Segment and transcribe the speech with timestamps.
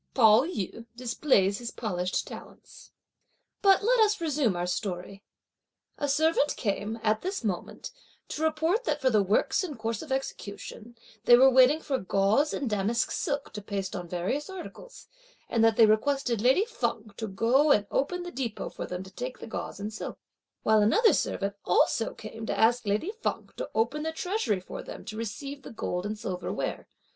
[0.15, 2.91] Pao yü displays his polished talents.
[3.61, 5.21] But let us resume our story.
[5.99, 7.91] A servant came, at this moment,
[8.29, 12.51] to report that for the works in course of execution, they were waiting for gauze
[12.51, 15.07] and damask silk to paste on various articles,
[15.47, 19.11] and that they requested lady Feng to go and open the depôt for them to
[19.11, 20.17] take the gauze and silk,
[20.63, 25.05] while another servant also came to ask lady Feng to open the treasury for them
[25.05, 26.87] to receive the gold and silver ware.